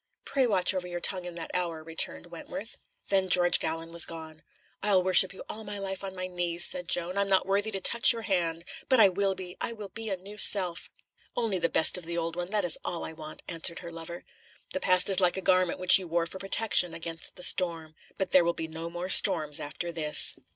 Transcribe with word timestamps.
"Pray 0.25 0.47
watch 0.47 0.73
over 0.73 0.87
your 0.87 0.99
tongue 0.99 1.25
in 1.25 1.35
that 1.35 1.51
hour," 1.53 1.83
returned 1.83 2.25
Wentworth. 2.31 2.79
Then 3.09 3.29
George 3.29 3.59
Gallon 3.59 3.91
was 3.91 4.07
gone. 4.07 4.41
"I'll 4.81 5.03
worship 5.03 5.31
you 5.31 5.43
all 5.47 5.63
my 5.63 5.77
life 5.77 6.03
on 6.03 6.15
my 6.15 6.25
knees," 6.25 6.65
said 6.65 6.87
Joan. 6.89 7.19
"I'm 7.19 7.29
not 7.29 7.45
worthy 7.45 7.69
to 7.69 7.79
touch 7.79 8.11
your 8.11 8.23
hand. 8.23 8.65
But 8.89 8.99
I 8.99 9.09
will 9.09 9.35
be. 9.35 9.55
I 9.61 9.73
will 9.73 9.89
be 9.89 10.09
a 10.09 10.17
new 10.17 10.39
self." 10.39 10.89
"Only 11.37 11.59
the 11.59 11.69
best 11.69 11.99
of 11.99 12.05
the 12.05 12.17
old 12.17 12.35
one, 12.35 12.49
that 12.49 12.65
is 12.65 12.79
all 12.83 13.05
I 13.05 13.13
want," 13.13 13.43
answered 13.47 13.77
her 13.85 13.91
lover. 13.91 14.25
"The 14.73 14.79
past 14.79 15.07
is 15.07 15.19
like 15.19 15.37
a 15.37 15.39
garment 15.39 15.77
which 15.79 15.99
you 15.99 16.07
wore 16.07 16.25
for 16.25 16.39
protection 16.39 16.95
against 16.95 17.35
the 17.35 17.43
storm. 17.43 17.93
But 18.17 18.31
there 18.31 18.43
will 18.43 18.53
be 18.53 18.67
no 18.67 18.89
more 18.89 19.07
storms 19.09 19.59
after 19.59 19.91
this." 19.91 20.35